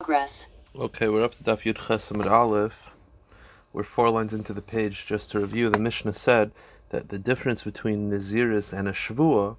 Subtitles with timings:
[0.00, 0.46] Progress.
[0.76, 2.92] Okay, we're up to Daf Yud Ches Amud Aleph.
[3.72, 5.06] We're four lines into the page.
[5.06, 6.52] Just to review, the Mishnah said
[6.90, 9.56] that the difference between Naziris and a Shavua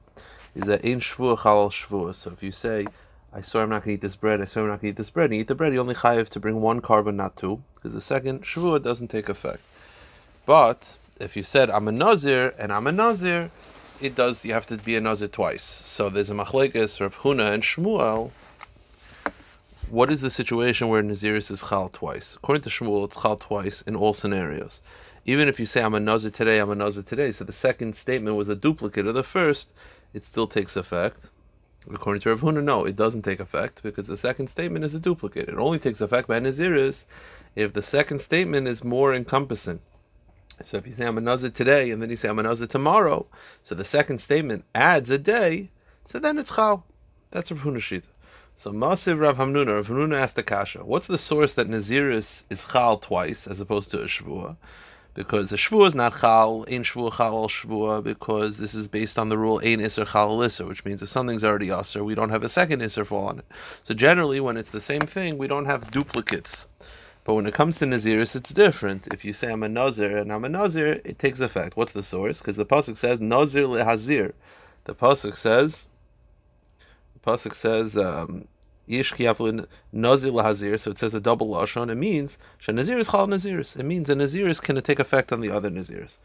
[0.56, 2.16] is that in Shavua Chalal Shavua.
[2.16, 2.88] So if you say,
[3.34, 4.96] I swear I'm not going to eat this bread, I swear I'm not going to
[4.96, 7.16] eat this bread, and you eat the bread, you only chayiv to bring one korban,
[7.16, 9.64] not two, because the second Shavua doesn't take effect.
[10.46, 13.52] But if you said, I'm a Nazir, and I'm a Nazir,
[14.00, 15.66] it does, you have to be a Nazir twice.
[15.66, 18.32] So there's a Machlekes, Rav Huna and Shmuel,
[19.90, 22.36] what is the situation where Naziris is chal twice?
[22.36, 24.82] According to Shmuel, it's chal twice in all scenarios.
[25.26, 27.96] Even if you say I'm a Nazir today, I'm a Nazir today, so the second
[27.96, 29.74] statement was a duplicate of the first,
[30.14, 31.30] it still takes effect.
[31.92, 35.00] According to Rav Huna, no, it doesn't take effect because the second statement is a
[35.00, 35.50] duplicate.
[35.50, 37.06] It only takes effect by Naziris
[37.56, 39.80] if the second statement is more encompassing.
[40.64, 42.68] So if you say I'm a Nazir today and then you say I'm a Nazir
[42.68, 43.26] tomorrow,
[43.64, 45.72] so the second statement adds a day,
[46.04, 46.86] so then it's chal.
[47.32, 48.08] That's Rav Huna Shita.
[48.60, 52.66] So Masiv Rav Hamnuna, Rav Hamnuna asked the Kasha, what's the source that Naziris is
[52.66, 54.58] Chal twice as opposed to a Shvua?
[55.14, 59.18] Because a Shvua is not Chal, Ein Shvua Chal al Shvua, because this is based
[59.18, 62.16] on the rule Ein Isser Chal al Isser, which means if something's already Isser, we
[62.16, 63.46] don't have a second Isser fall on it.
[63.86, 66.68] So generally, when it's the same thing, we don't have duplicates.
[67.24, 69.08] But when it comes to Naziris, it's different.
[69.14, 71.78] If you say I'm a Nazir and I'm a Nazir, it takes effect.
[71.78, 72.40] What's the source?
[72.40, 74.34] Because the Pasuk says Nazir lehazir.
[74.84, 75.88] The Pasuk says,
[77.26, 78.48] pasuk says um,
[78.90, 81.92] Yish nazir lahazir, so it says a double lashon.
[81.92, 83.80] It means shanazir is chal naziris.
[83.80, 86.18] It means a naziris can take effect on the other naziris.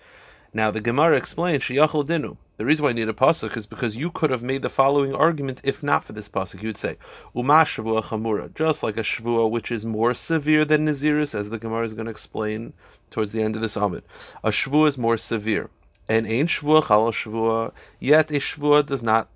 [0.55, 2.39] Now the Gemara explains sheyachol dinu.
[2.57, 5.15] The reason why I need a pasuk is because you could have made the following
[5.15, 6.63] argument if not for this pasuk.
[6.63, 6.97] You would say
[7.35, 11.59] uma shavua chamura, just like a shavua which is more severe than naziris, as the
[11.59, 12.73] Gemara is going to explain
[13.11, 14.05] towards the end of this amid.
[14.43, 15.69] A shavua is more severe.
[16.09, 19.29] And ein shavua chal shavua, yet a shavua does not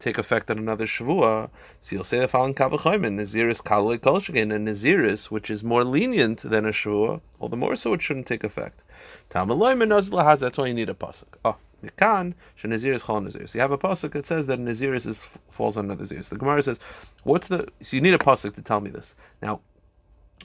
[0.00, 4.66] take effect on another Shavua, so you'll say the following Kavachoyman, Naziris Kaloi Kolshagin, and
[4.66, 8.42] Naziris, which is more lenient than a Shavua, all the more so it shouldn't take
[8.42, 8.82] effect.
[9.28, 11.28] Talmaloyman Nazla has, that's why you need a Pasuk.
[11.44, 11.56] Oh.
[11.82, 13.54] Mikan, Naziris Chol Naziris.
[13.54, 16.28] You have a pasuk that says that Naziris is, falls under the Naziris.
[16.28, 16.78] The Gemara says,
[17.24, 19.14] "What's the?" So you need a pasuk to tell me this.
[19.40, 19.60] Now,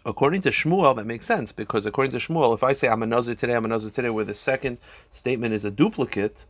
[0.05, 3.05] according to Shmuel, that makes sense because according to Shmuel, if I say I'm a
[3.05, 6.45] Nazir today, I'm a Nazir today, where the second statement is a duplicate,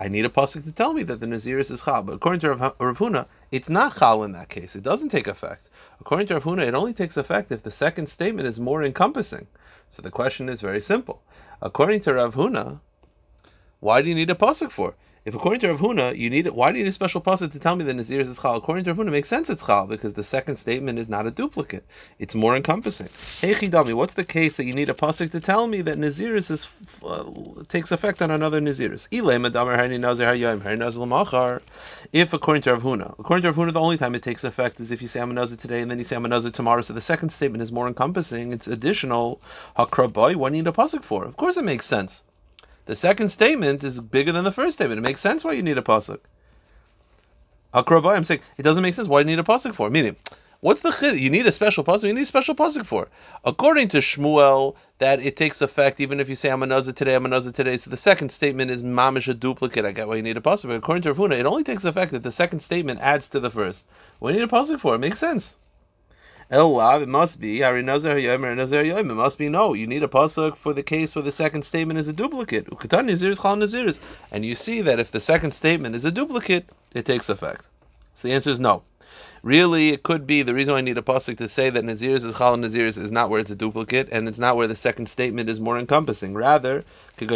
[0.00, 2.02] I need a pasuk to tell me that the Naziris is chal.
[2.02, 4.76] But according to Rav, Rav Huna, it's not chal in that case.
[4.76, 5.68] It doesn't take effect.
[6.00, 9.48] According to Rav Huna, it only takes effect if the second statement is more encompassing.
[9.90, 11.22] So the question is very simple.
[11.60, 12.80] According to Rav Huna,
[13.80, 14.94] why do you need a pasuk for?
[15.28, 17.52] If according to Rav Huna, you need it, why do you need a special pasuk
[17.52, 18.56] to tell me that Nazir is chal?
[18.56, 21.30] According to Rav Huna, makes sense it's chal because the second statement is not a
[21.30, 21.84] duplicate;
[22.18, 23.10] it's more encompassing.
[23.42, 26.50] Hey Chidami, what's the case that you need a pasuk to tell me that Naziris
[26.50, 26.66] is
[27.04, 27.24] uh,
[27.68, 29.06] takes effect on another Naziris?
[32.14, 34.80] If according to Rav Huna, according to Rav Huna, the only time it takes effect
[34.80, 36.50] is if you say I'm a Nazir today and then you say I'm a Nazir
[36.50, 36.80] tomorrow.
[36.80, 39.42] So the second statement is more encompassing; it's additional.
[39.76, 41.26] Hakrabai, what do you need a pasuk for?
[41.26, 42.22] Of course, it makes sense.
[42.88, 44.98] The second statement is bigger than the first statement.
[44.98, 46.20] It makes sense why you need a pasuk.
[47.74, 49.06] Akrabay, I'm saying it doesn't make sense.
[49.06, 49.90] Why do you need a pasuk for?
[49.90, 50.16] Meaning,
[50.60, 51.20] what's the chid?
[51.20, 52.04] You need a special pasuk.
[52.04, 53.08] You need a special pasuk for.
[53.44, 57.14] According to Shmuel, that it takes effect even if you say I'm a nazir today,
[57.14, 57.76] I'm a nazir today.
[57.76, 59.84] So the second statement is mamish a duplicate.
[59.84, 60.68] I get why you need a pasuk.
[60.68, 63.38] But according to Rav Huna, it only takes effect if the second statement adds to
[63.38, 63.86] the first.
[64.18, 64.94] What do you need a pasuk for?
[64.94, 65.58] It makes sense.
[66.50, 69.74] Oh, Elav, it must be It must be no.
[69.74, 72.70] You need a pasuk for the case where the second statement is a duplicate.
[72.70, 73.98] Ukatan Naziris Chal Naziris,
[74.32, 77.68] and you see that if the second statement is a duplicate, it takes effect.
[78.14, 78.82] So the answer is no.
[79.42, 82.38] Really, it could be the reason I need a pasuk to say that Naziris is
[82.38, 85.50] Chal Naziris is not where it's a duplicate, and it's not where the second statement
[85.50, 86.32] is more encompassing.
[86.32, 86.82] Rather,
[87.18, 87.26] the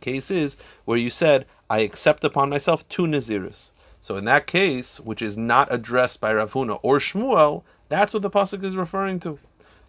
[0.00, 3.70] case is where you said, I accept upon myself two Naziris.
[4.00, 8.22] So in that case, which is not addressed by Rav Huna or Shmuel, that's what
[8.22, 9.38] the pasuk is referring to.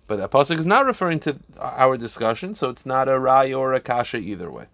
[0.08, 3.74] But that pasuk is not referring to our discussion, so it's not a ray or
[3.74, 4.66] a kasha either way.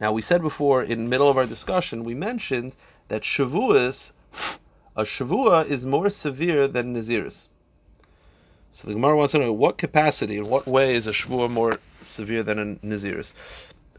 [0.00, 2.74] Now we said before in the middle of our discussion, we mentioned
[3.08, 4.12] that shavuos,
[4.96, 7.48] a shavua is more severe than naziris.
[8.72, 11.78] So the Gemara wants to know what capacity, in what way is a shavua more
[12.02, 13.32] severe than a naziris?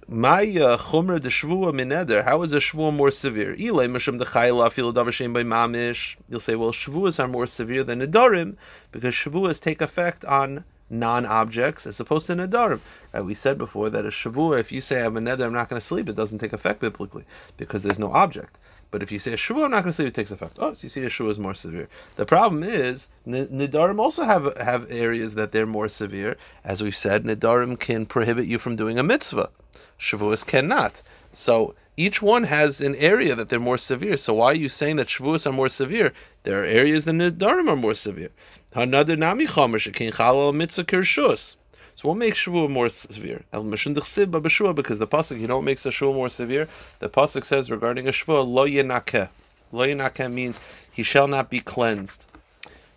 [0.07, 2.25] My uh, chumra de shvua mineder.
[2.25, 3.55] How is a shvua more severe?
[3.55, 5.01] Ilay mishum de chayla fil by
[5.44, 6.17] mamish.
[6.27, 8.57] You'll say, well, shvuas are more severe than nedarim
[8.91, 12.81] because shvuas take effect on non-objects as opposed to nedarim.
[13.13, 13.23] Right?
[13.23, 15.79] We said before that a shavua, if you say I'm a neder, I'm not going
[15.79, 17.23] to sleep, it doesn't take effect biblically
[17.55, 18.57] because there's no object.
[18.94, 20.60] But if you say a shuvah, I'm not going to say it takes effect.
[20.60, 21.90] Oh, so you see a shuvah is more severe.
[22.16, 26.38] The problem is nidarim also have have areas that they're more severe.
[26.63, 29.50] As we've said, nidarim can prohibit you from doing a mitzvah.
[29.98, 31.01] Shavuos cannot.
[31.31, 34.16] So each one has an area that they're more severe.
[34.16, 36.13] So why are you saying that Shavuos are more severe?
[36.44, 38.30] There are areas that Nidarim are more severe.
[38.75, 41.56] Another Nami Chomer Shekin Chalal Mitzvah Kirshus.
[41.95, 43.44] So what makes Shavuot more severe?
[43.54, 46.68] El because the pasuk, you know, what makes a Shavuot more severe.
[47.00, 49.30] The pasuk says regarding a Shavuot, lo yenakeh.
[49.72, 50.60] Lo yenakeh means
[50.92, 52.25] he shall not be cleansed.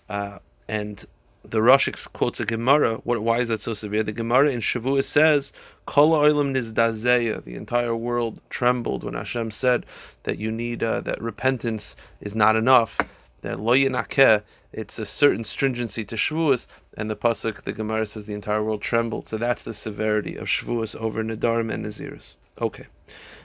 [0.08, 0.38] Uh,
[0.68, 1.04] and
[1.48, 2.96] the Rosh quotes a Gemara.
[3.04, 4.02] What, why is that so severe?
[4.02, 5.52] The Gemara in Shavuot says,
[5.86, 9.86] "Kol oilam nizdazeya." The entire world trembled when Hashem said
[10.24, 12.98] that you need uh, that repentance is not enough.
[13.42, 14.42] That lo yenakeh
[14.76, 16.66] it's a certain stringency to Shavuos,
[16.96, 19.26] and the pasuk, the Gemara says, the entire world trembled.
[19.26, 22.36] So that's the severity of Shavuos over Nadarim and Naziris.
[22.60, 22.86] Okay.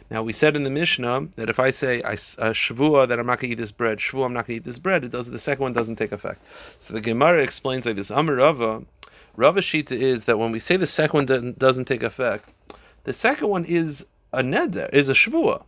[0.09, 3.39] Now we said in the Mishnah that if I say I, uh, that I'm not
[3.39, 5.27] going to eat this bread, Shavua I'm not going to eat this bread, it does
[5.27, 6.41] the second one doesn't take effect.
[6.79, 8.83] So the Gemara explains like this: Amar Rava,
[9.37, 12.51] Rava Shita is that when we say the second one doesn't, doesn't take effect,
[13.05, 15.63] the second one is a neder, is a Shavua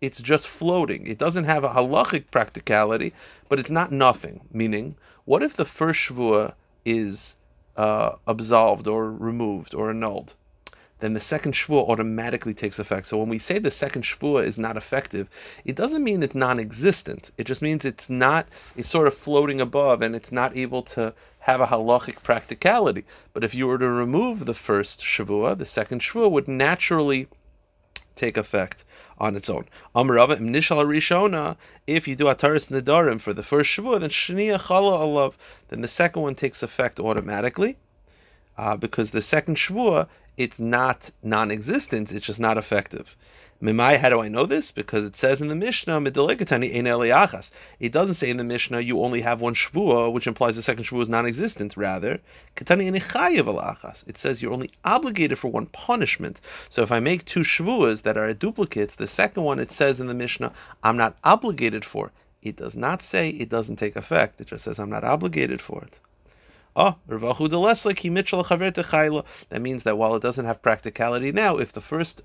[0.00, 1.06] it's just floating.
[1.06, 3.12] It doesn't have a halachic practicality,
[3.48, 4.40] but it's not nothing.
[4.52, 6.54] Meaning, what if the first shvua
[6.84, 7.36] is
[7.76, 10.34] uh, absolved or removed or annulled?
[11.00, 13.06] Then the second shvua automatically takes effect.
[13.06, 15.28] So when we say the second shvua is not effective,
[15.64, 17.30] it doesn't mean it's non-existent.
[17.36, 18.46] It just means it's not.
[18.76, 23.04] It's sort of floating above, and it's not able to have a halachic practicality.
[23.34, 27.28] But if you were to remove the first shavua, the second shavua would naturally
[28.14, 28.84] take effect
[29.18, 29.66] on its own.
[29.94, 31.56] Amrava Nishal
[31.86, 35.34] if you do Ataris Nadarim for the first Shavuot, then Shania Chala Alav,
[35.68, 37.76] then the second one takes effect automatically,
[38.56, 43.16] uh, because the second Shavuot, it's not non existent, it's just not effective.
[43.64, 44.70] Mimai, how do I know this?
[44.70, 46.48] Because it says in the Mishnah, It doesn't
[48.14, 51.08] say in the Mishnah you only have one shvua, which implies the second shvua is
[51.08, 51.74] non-existent.
[51.74, 52.20] Rather,
[52.60, 56.42] it says you're only obligated for one punishment.
[56.68, 60.08] So if I make two shvuas that are duplicates, the second one it says in
[60.08, 60.52] the Mishnah,
[60.82, 62.12] I'm not obligated for.
[62.42, 64.42] It does not say it doesn't take effect.
[64.42, 65.98] It just says I'm not obligated for it.
[66.76, 67.20] Oh, that
[69.60, 72.22] means that while it doesn't have practicality now, if the first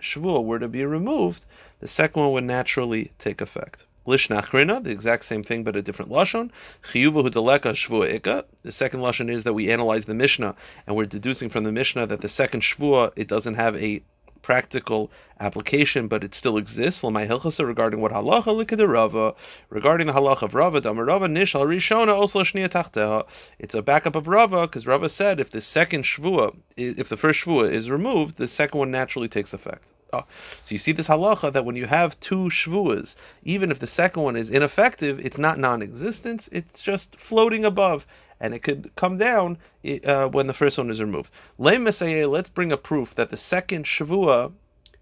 [0.00, 1.44] Shavuot were to be removed,
[1.80, 3.84] the second one would naturally take effect.
[4.06, 6.50] Lishnachrina, the exact same thing but a different lashon.
[6.82, 8.44] Chiyuva hudeleka shvua ika.
[8.62, 10.54] The second lashon is that we analyze the Mishnah
[10.86, 14.02] and we're deducing from the Mishnah that the second shvua it doesn't have a
[14.44, 15.10] practical
[15.40, 17.00] application, but it still exists.
[17.00, 19.34] Lamai hilchasa regarding what halacha Rava,
[19.70, 23.26] regarding the halacha of Rava, Damar Rava nishal rishona shnia tachteha.
[23.58, 27.40] It's a backup of Rava because Rava said if the second shvua, if the first
[27.40, 29.90] shvua is removed, the second one naturally takes effect.
[30.12, 30.24] Oh.
[30.62, 34.22] So you see this halacha that when you have two shvuas, even if the second
[34.22, 38.06] one is ineffective, it's not non-existent; it's just floating above,
[38.40, 39.58] and it could come down
[40.04, 41.30] uh, when the first one is removed.
[41.58, 44.52] Let's bring a proof that the second shavua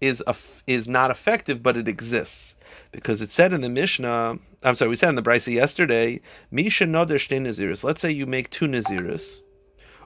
[0.01, 0.35] is a,
[0.67, 2.55] is not effective, but it exists
[2.91, 4.39] because it said in the Mishnah.
[4.63, 6.21] I'm sorry, we said in the Brisa yesterday.
[6.51, 6.85] Misha.
[6.85, 9.41] Let's say you make two naziris.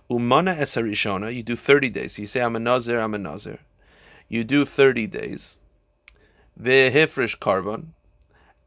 [0.09, 1.35] Umana esarishona.
[1.35, 2.15] You do thirty days.
[2.15, 2.99] So you say I'm a nazir.
[2.99, 3.59] I'm a nazir
[4.29, 5.57] you do 30 days.
[6.61, 7.87] Vehifrish korban,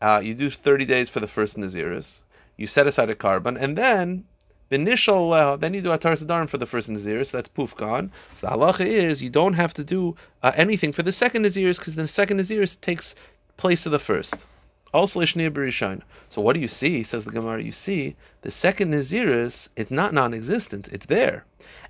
[0.01, 2.23] uh, you do 30 days for the first Naziris.
[2.57, 4.30] You set aside a korban, and then the
[4.71, 8.13] initial, uh, then you do Atar Sadarim for the first Naziris, so that's poof gone.
[8.35, 11.79] So the halacha is you don't have to do uh, anything for the second Naziris
[11.79, 13.15] because the second Naziris takes
[13.57, 14.47] place of the first.
[14.93, 17.03] Also So what do you see?
[17.05, 17.63] Says the Gemara.
[17.63, 19.69] You see the second Naziris.
[19.77, 20.89] It's not non-existent.
[20.89, 21.45] It's there,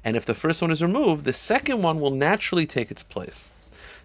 [0.04, 3.52] and if the first one is removed, the second one will naturally take its place.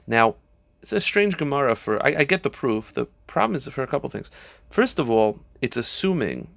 [0.08, 0.36] Now,
[0.82, 2.02] it's a strange Gemara for.
[2.06, 2.94] I, I get the proof.
[2.94, 4.32] The problem is for a couple things.
[4.70, 6.48] First of all, it's assuming,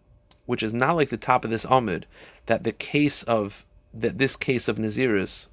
[0.48, 2.06] which is not like the top of this Amid,
[2.46, 5.48] that the case of that this case of Naziris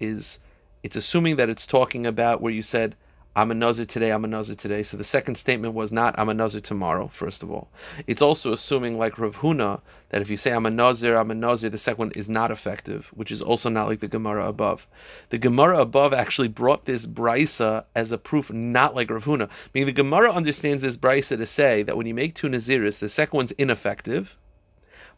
[0.00, 0.40] is.
[0.82, 2.96] It's assuming that it's talking about where you said
[3.36, 4.82] I'm a Nazir today, I'm a Nazir today.
[4.82, 7.68] So the second statement was not I'm a Nazir tomorrow, first of all.
[8.08, 11.34] It's also assuming, like Rav Huna, that if you say I'm a Nazir, I'm a
[11.34, 14.88] Nazir, the second one is not effective, which is also not like the Gemara above.
[15.28, 19.48] The Gemara above actually brought this Brisa as a proof, not like Rav Huna.
[19.72, 23.08] Meaning the Gemara understands this Brisa to say that when you make two Naziris, the
[23.08, 24.36] second one's ineffective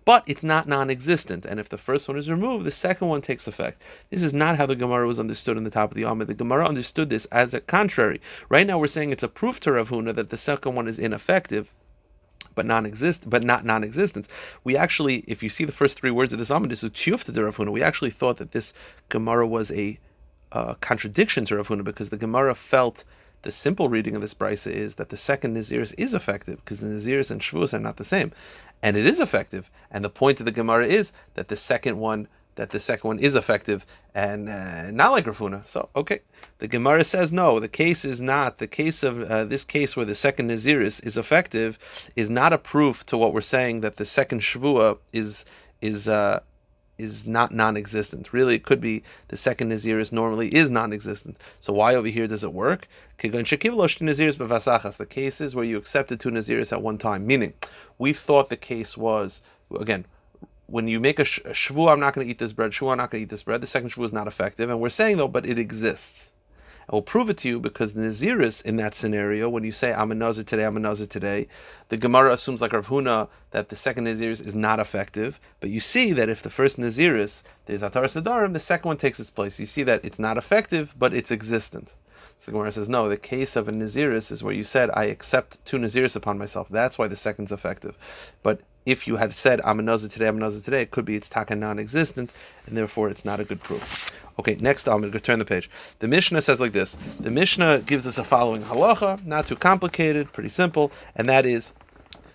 [0.05, 1.45] but it's not non-existent.
[1.45, 3.83] And if the first one is removed, the second one takes effect.
[4.11, 6.29] This is not how the Gemara was understood in the top of the Amid.
[6.29, 8.21] The Gemara understood this as a contrary.
[8.49, 10.99] Right now, we're saying it's a proof to Rav Huna that the second one is
[10.99, 11.71] ineffective
[12.55, 14.29] but non-exist, but not non-existence.
[14.63, 17.33] We actually, if you see the first three words of this Amid, this is Tiyufta
[17.33, 17.73] to Rav Huna.
[17.73, 18.75] We actually thought that this
[19.09, 19.99] Gemara was a
[20.51, 23.05] uh, contradiction to Rav Huna because the Gemara felt
[23.43, 26.89] the simple reading of this brisa is that the second Naziris is effective because the
[26.89, 28.33] Naziris and Shavuos are not the same
[28.83, 29.71] and it is effective.
[29.91, 33.19] And the point of the Gemara is that the second one that the second one
[33.19, 35.67] is effective and uh, not like Rav Huna.
[35.67, 36.21] So, okay.
[36.59, 38.59] The Gemara says no, the case is not.
[38.59, 41.79] The case of uh, this case where the second Naziris is effective
[42.15, 45.47] is not a proof to what we're saying that the second Shavua is
[45.81, 46.41] is uh,
[46.99, 48.33] is not non-existent.
[48.33, 51.39] Really, it could be the second Naziris normally is non-existent.
[51.61, 52.87] So why over here does it work?
[53.21, 57.27] The case is where you accepted two Naziris at one time.
[57.27, 57.55] Meaning,
[57.99, 59.43] we thought the case was,
[59.79, 60.05] again,
[60.67, 62.91] when you make a, sh- a shvu, I'm not going to eat this bread, shvu,
[62.91, 64.71] I'm not going to eat this bread, the second shvu is not effective.
[64.71, 66.33] And we're saying, though, but it exists.
[66.89, 70.11] I will prove it to you because Naziris in that scenario, when you say I'm
[70.11, 71.49] a Nazir today, I'm a Nazir today,
[71.89, 75.39] the Gemara assumes like Rav Huna that the second Naziris is not effective.
[75.61, 79.21] But you see that if the first Naziris, there's Atar Sadarim, the second one takes
[79.21, 79.61] its place.
[79.61, 81.95] You see that it's not effective, but it's existent.
[82.39, 85.05] So the Gemara says, no, the case of a Naziris is where you said, I
[85.05, 86.69] accept two Naziris upon myself.
[86.69, 87.97] That's why the second's effective.
[88.43, 91.05] But if you had said, I'm a Nazir today, I'm a Nazir today, it could
[91.05, 92.33] be it's taka non existent,
[92.67, 94.11] and therefore it's not a good proof.
[94.39, 95.69] Okay, next I'm going to turn the page.
[95.99, 100.33] The Mishnah says like this The Mishnah gives us a following halacha, not too complicated,
[100.33, 101.75] pretty simple, and that is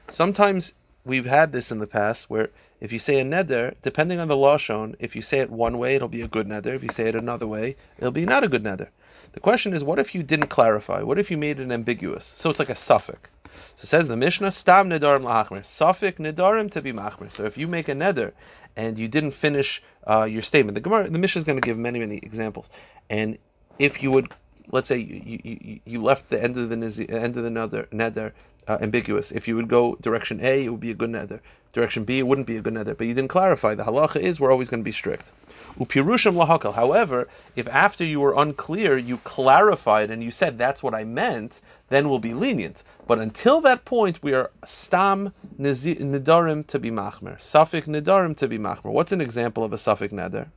[0.10, 0.74] sometimes
[1.04, 2.50] we've had this in the past where
[2.80, 5.80] if you say a neder, depending on the law shown, if you say it one
[5.80, 6.76] way, it'll be a good neder.
[6.76, 8.90] If you say it another way, it'll be not a good neder.
[9.32, 11.02] The question is, what if you didn't clarify?
[11.02, 12.34] What if you made it ambiguous?
[12.38, 13.30] So it's like a suffix.
[13.76, 15.62] So says the Mishnah, Stam nedarim lahachmer.
[15.62, 17.32] Safik nedarim to be machmer.
[17.32, 18.34] So if you make a neder
[18.76, 21.78] and you didn't finish uh, your statement, the Gemara, the Mishnah is going to give
[21.78, 22.70] many, many examples.
[23.10, 23.38] And
[23.80, 24.32] if you would,
[24.72, 26.76] let's say you, you, you left the end of the
[27.10, 28.32] end of the neder, neder
[28.68, 29.32] uh, ambiguous.
[29.32, 31.40] If you would go direction A, it would be a good neder.
[31.74, 32.98] Direction B, it wouldn't be a good neder.
[32.98, 33.76] But you didn't clarify.
[33.76, 35.32] The halacha is we're always going to be strict.
[35.80, 36.74] Upirushim lahakal.
[36.74, 41.62] However, if after you were unclear, you clarified and you said that's what I meant,
[41.90, 42.84] then we'll be lenient.
[43.08, 47.38] But until that point, we are stam nidarim to be machmer.
[47.38, 48.92] Safik nidarim to be machmer.
[48.92, 50.48] What's an example of a safik neder?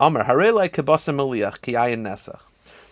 [0.00, 2.42] Amr harelai kebasa meliach ki nesach.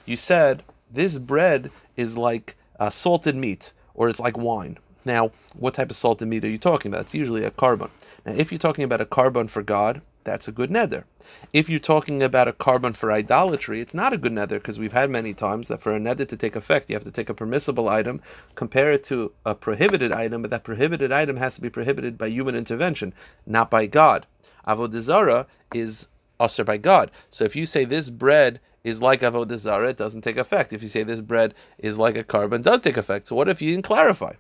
[0.07, 4.79] You said this bread is like uh, salted meat or it's like wine.
[5.05, 7.03] Now, what type of salted meat are you talking about?
[7.03, 7.91] It's usually a korban.
[8.25, 11.05] Now, if you're talking about a korban for God, that's a good neder.
[11.53, 14.93] If you're talking about a korban for idolatry, it's not a good neder because we've
[14.93, 17.35] had many times that for a neder to take effect, you have to take a
[17.35, 18.21] permissible item,
[18.55, 22.29] compare it to a prohibited item, but that prohibited item has to be prohibited by
[22.29, 23.13] human intervention,
[23.47, 24.27] not by God.
[24.67, 27.11] Avodah is usher by God.
[27.31, 30.73] So if you say this bread is like avodah zarah, it doesn't take effect.
[30.73, 33.29] If you say this bread is like a korban, does take effect.
[33.29, 34.35] So what if you didn't clarify?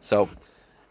[0.00, 0.28] So,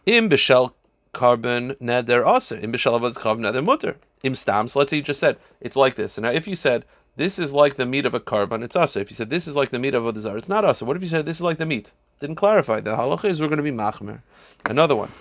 [0.06, 0.72] im bishel
[1.12, 4.66] korban neder aser, im bishel avodah korban neder mutter, im stam.
[4.66, 6.18] So let's say you just said it's like this.
[6.18, 6.84] And now if you said
[7.16, 8.98] this is like the meat of a korban, it's also.
[8.98, 10.84] If you said this is like the meat of a zarah, it's not also.
[10.84, 11.92] What if you said this is like the meat?
[12.18, 12.80] Didn't clarify.
[12.80, 14.22] The halacha is we're going to be machmer.
[14.64, 15.12] Another one.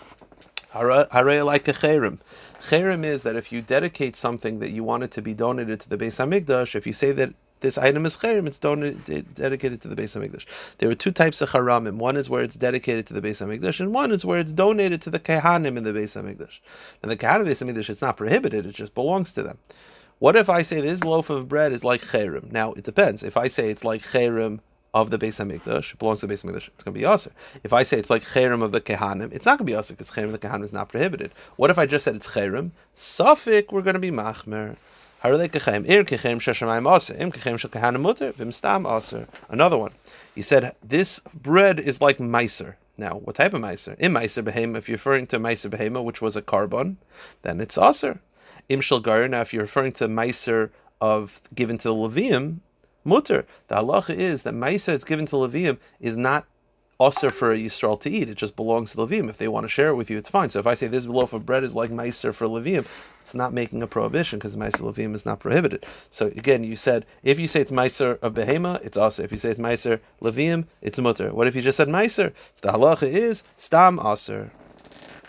[0.71, 2.17] Hare like a cherim.
[2.61, 5.89] Cherim is that if you dedicate something that you want it to be donated to
[5.89, 7.33] the Beis Hamikdash, if you say that
[7.63, 10.45] this item is cherim, it's donated, dedicated to the Beis Hamikdash.
[10.77, 11.95] There are two types of haramim.
[11.95, 15.01] One is where it's dedicated to the Beis Hamikdash, and one is where it's donated
[15.03, 16.59] to the kehanim in the Beis Hamikdash.
[17.01, 19.57] And the kehanim Beis Hamikdash, it's not prohibited; it just belongs to them.
[20.19, 22.51] What if I say this loaf of bread is like cherim?
[22.51, 23.23] Now it depends.
[23.23, 24.59] If I say it's like cherim
[24.93, 27.31] of the Beis Hamikdash, it belongs to the Beis Hamikdash, it's going to be aser.
[27.63, 29.93] If I say it's like cherim of the kehanim, it's not going to be aser
[29.93, 31.31] because cherim of the kehanim is not prohibited.
[31.55, 32.71] What if I just said it's cherim?
[32.93, 34.75] Safik, we're going to be machmer.
[35.23, 35.37] Another
[39.77, 39.91] one.
[40.35, 42.75] He said, this bread is like meiser.
[42.97, 43.97] Now, what type of meiser?
[43.99, 46.97] In meiser behema, if you're referring to meiser behema, which was a korban,
[47.41, 48.19] then it's aser.
[48.67, 49.27] Im gar.
[49.29, 52.59] now if you're referring to meiser of given to the Levium,
[53.05, 53.45] mutter.
[53.69, 56.45] The halacha is that meiser that's given to Levium is not
[56.99, 58.29] usher for a Yisrael to eat.
[58.29, 59.29] It just belongs to Levim.
[59.29, 60.49] If they want to share it with you, it's fine.
[60.49, 62.85] So if I say this loaf of bread is like Meiser for Levim,
[63.21, 65.85] it's not making a prohibition because Meiser Levim is not prohibited.
[66.09, 69.23] So again, you said if you say it's Meiser of Behema, it's also.
[69.23, 71.33] If you say it's Meiser Levim, it's mutter.
[71.33, 72.33] What if you just said Meiser?
[72.53, 74.51] So the halacha is Stam Aser.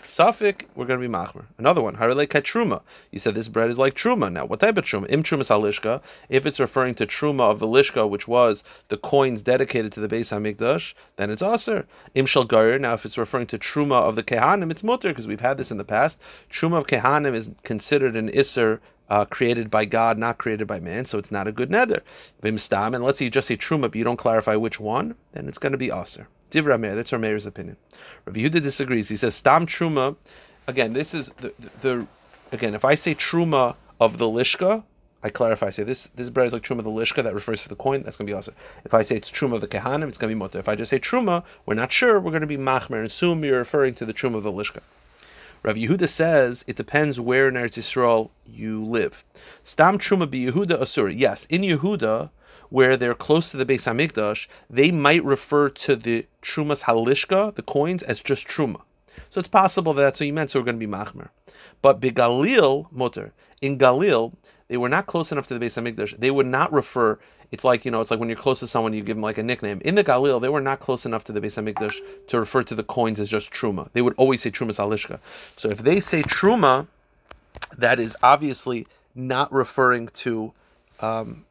[0.05, 1.45] Safik, we're going to be machmer.
[1.57, 2.81] Another one, harele truma.
[3.11, 4.31] You said this bread is like truma.
[4.31, 5.09] Now, what type of truma?
[5.09, 6.01] Im truma salishka.
[6.29, 10.07] If it's referring to truma of the lishka, which was the coins dedicated to the
[10.07, 11.87] Beis Hamikdash, then it's aser.
[12.13, 12.79] Im shalgar.
[12.79, 15.71] Now, if it's referring to truma of the kehanim, it's mutter because we've had this
[15.71, 16.21] in the past.
[16.51, 21.05] Truma of kehanim is considered an iser uh, created by God, not created by man,
[21.05, 22.01] so it's not a good neder.
[22.41, 25.47] Bimstam, and let's say you just say truma, but you don't clarify which one, then
[25.47, 26.27] it's going to be aser.
[26.51, 27.77] Divra Meir, that's Meir's opinion.
[28.25, 29.09] Rabbi Yehuda disagrees.
[29.09, 30.15] He says Stam Truma.
[30.67, 32.07] Again, this is the, the, the
[32.51, 32.73] again.
[32.73, 34.83] If I say Truma of the Lishka,
[35.23, 35.67] I clarify.
[35.67, 37.75] I say this this bread is like Truma of the Lishka that refers to the
[37.75, 38.03] coin.
[38.03, 38.53] That's going to be also.
[38.83, 40.59] If I say it's Truma of the Kehanim, it's going to be Mutter.
[40.59, 42.19] If I just say Truma, we're not sure.
[42.19, 44.81] We're going to be Machmer and assume you're referring to the Truma of the Lishka.
[45.65, 49.23] Rav Yehuda says it depends where in Eretz Yisrael you live.
[49.63, 51.11] Stam truma be Yehuda asur.
[51.11, 52.29] Yes, in Yehuda,
[52.75, 57.61] where they're close to the Beis Hamikdash, they might refer to the trumas halishka, the
[57.61, 58.81] coins, as just truma.
[59.29, 60.49] So it's possible that that's what you meant.
[60.49, 61.29] So we're going to be machmer.
[61.81, 64.33] But begalil mutter in Galil,
[64.67, 66.19] they were not close enough to the Beis Hamikdash.
[66.19, 67.17] They would not refer.
[67.49, 69.37] It's like you know, it's like when you're close to someone, you give them like
[69.37, 69.79] a nickname.
[69.85, 71.95] In the Galil, they were not close enough to the Beis Hamikdash
[72.27, 73.89] to refer to the coins as just truma.
[73.93, 75.19] They would always say truma salishka.
[75.55, 76.87] So if they say truma,
[77.77, 80.51] that is obviously not referring to.
[80.99, 81.44] Um,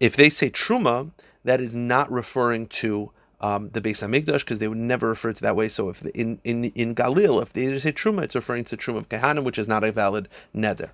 [0.00, 1.10] if they say truma,
[1.44, 5.42] that is not referring to um, the Beis Hamikdash because they would never refer to
[5.42, 5.68] that way.
[5.68, 9.08] So if in in in Galil, if they say truma, it's referring to truma of
[9.08, 10.90] Kehanim, which is not a valid neder.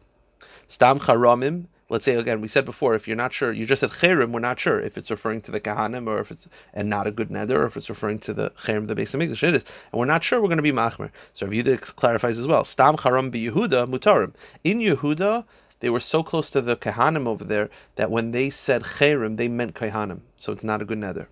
[0.67, 1.67] Stam charamim.
[1.89, 4.41] Let's say again, we said before, if you're not sure, you just said cherim, we're
[4.41, 7.29] not sure if it's referring to the kahanim or if it's and not a good
[7.29, 9.45] neder, or if it's referring to the cherim, the Beis Hamikdash.
[9.45, 10.41] It is, and we're not sure.
[10.41, 11.11] We're going to be machmer.
[11.33, 12.65] So Yehuda clarifies as well.
[12.65, 14.35] Stam charam be Yehuda mutarim
[14.65, 15.45] in Yehuda.
[15.81, 19.49] They were so close to the kahanim over there that when they said cherim, they
[19.49, 20.21] meant kahanim.
[20.37, 21.27] So it's not a good neder.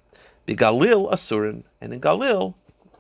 [0.47, 2.55] The Galil Asurin, and in Galil,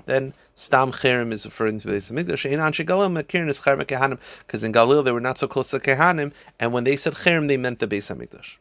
[0.06, 2.46] then Stam Cherem is referring to the Hamikdash.
[2.46, 6.84] In Kehanim, because in Galil they were not so close to the Kehanim, and when
[6.84, 8.56] they said Cherem, they meant the Beis Hamikdash.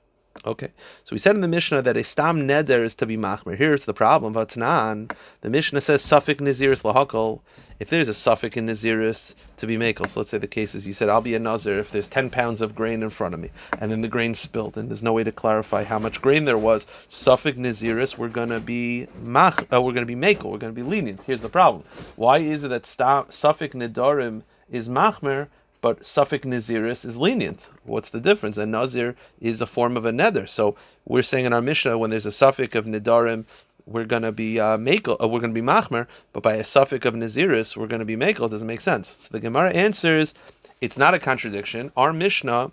[0.46, 0.70] Okay,
[1.06, 3.56] so we said in the Mishnah that a stam neder is to be machmer.
[3.56, 4.34] Here's the problem.
[4.34, 5.10] Vatnan,
[5.42, 7.40] the Mishnah says suffix naziris lahakol.
[7.80, 10.86] If there's a suffix in naziris to be makel, so let's say the case is
[10.86, 13.40] you said I'll be a nazir if there's ten pounds of grain in front of
[13.40, 16.46] me, and then the grain spilled, and there's no way to clarify how much grain
[16.46, 16.88] there was.
[17.08, 21.24] Suffix naziris, we're gonna be mach, uh, we're gonna be makel, we're gonna be lenient.
[21.24, 21.84] Here's the problem.
[22.16, 25.48] Why is it that stam, suffix nedarim is machmer?
[25.84, 27.70] But suffix naziris is lenient.
[27.84, 28.58] What's the difference?
[28.58, 30.48] A nazir is a form of a neder.
[30.48, 33.44] So we're saying in our Mishnah when there's a suffix of nidarim,
[33.86, 37.06] we're going to be uh, makel, uh, we're to be machmer, but by a suffix
[37.06, 38.46] of naziris, we're going to be makel.
[38.46, 39.10] It doesn't make sense.
[39.10, 40.34] So the Gemara answers,
[40.80, 41.92] it's not a contradiction.
[41.98, 42.72] Our Mishnah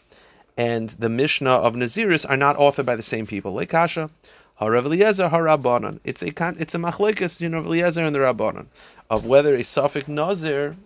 [0.56, 3.52] and the Mishnah of naziris are not authored by the same people.
[3.52, 4.08] Like Kasha.
[4.60, 5.98] Harav Eliezer, Harabanan.
[6.04, 8.66] It's a it's a machlekes, you know, Eliezer and the Rabbanan
[9.08, 10.76] of whether a suffix nazir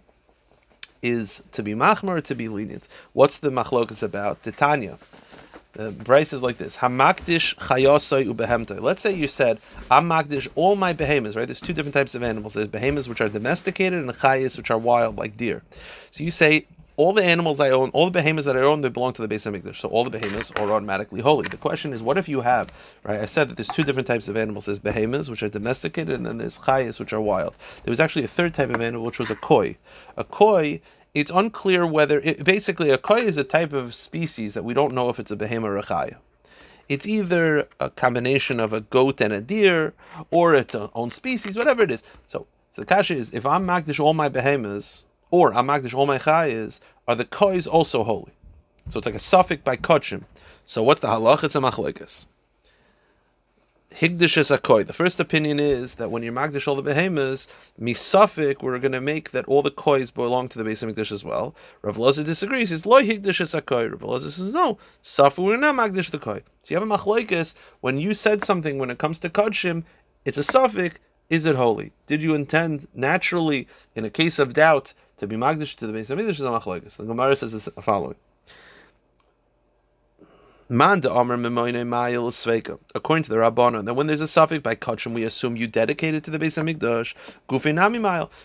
[1.04, 2.88] is to be machmer or to be lenient.
[3.12, 4.42] What's the machlokas about?
[4.42, 4.98] Titania.
[5.72, 8.80] The Brisa is like this: Hamakdish chayosai ubehemtoi.
[8.80, 11.36] Let's say you said I'm makdish all my behemoths.
[11.36, 11.46] Right?
[11.46, 12.54] There's two different types of animals.
[12.54, 15.62] There's behemoths which are domesticated and chayas which are wild, like deer.
[16.10, 18.88] So you say all the animals I own, all the behemoths that I own, they
[18.88, 19.76] belong to the Beis Hamikdash.
[19.76, 21.48] So all the behemoths are automatically holy.
[21.48, 22.68] The question is, what if you have,
[23.02, 23.20] right?
[23.20, 24.66] I said that there's two different types of animals.
[24.66, 27.56] There's behemoths, which are domesticated, and then there's chayas, which are wild.
[27.82, 29.76] There was actually a third type of animal, which was a koi.
[30.16, 30.80] A koi
[31.14, 34.92] it's unclear whether it, basically a koi is a type of species that we don't
[34.92, 36.16] know if it's a behemoth or a chaya.
[36.88, 39.94] It's either a combination of a goat and a deer,
[40.30, 42.02] or its own species, whatever it is.
[42.26, 46.06] So, so the kasha is if I'm magdish all my behemoths, or I'm magdish all
[46.06, 48.32] my chayas, are the kois also holy?
[48.88, 50.22] So it's like a suffix by kochim.
[50.64, 51.42] So what's the halach?
[51.42, 52.26] It's a machlekes.
[53.90, 54.86] Higdish is akoy.
[54.86, 57.48] The first opinion is that when you're magdish all the behemoths,
[57.80, 61.24] misafik, we're going to make that all the kois belong to the base of as
[61.24, 61.52] well.
[61.82, 62.70] Rav Loza disagrees.
[62.70, 63.90] He's loy higdish is akoy.
[63.90, 64.78] Rav Loza says no.
[65.02, 66.42] Safik, we're not magdish the koy.
[66.62, 67.56] So you have a machlekes.
[67.80, 69.82] When you said something when it comes to kodshim,
[70.24, 70.98] it's a suffix.
[71.30, 71.92] Is it holy?
[72.06, 73.66] Did you intend naturally,
[73.96, 76.30] in a case of doubt, to be magdish to the Beis Hamikdash?
[76.30, 76.96] Is a machlekes.
[76.96, 78.16] The Gemara says the following.
[80.70, 81.14] According to the
[83.36, 86.56] Rabbanon, that when there's a suffix by Kachim, we assume you dedicated to the Beis
[86.56, 87.14] Hamikdash.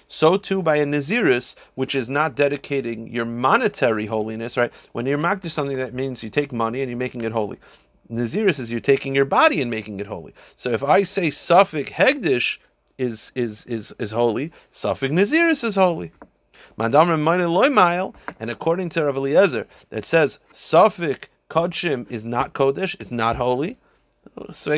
[0.07, 4.73] So too by a Naziris, which is not dedicating your monetary holiness, right?
[4.91, 7.57] When you're makdish something, that means you take money and you're making it holy.
[8.11, 10.33] Naziris is you're taking your body and making it holy.
[10.55, 12.57] So if I say suffix Hegdish
[12.97, 16.11] is is is is holy, suffix Naziris is holy.
[16.77, 23.77] And according to Rav Eliezer, that says suffix Kodshim is not Kodesh, it's not holy.
[24.55, 24.71] So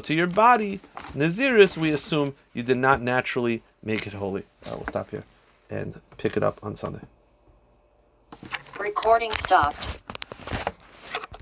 [0.00, 0.80] to your body,
[1.14, 4.44] Naziris, we assume you did not naturally make it holy.
[4.70, 5.24] I will stop here
[5.70, 7.00] and pick it up on Sunday.
[8.78, 9.98] Recording stopped.